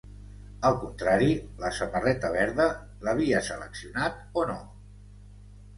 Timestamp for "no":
4.53-4.59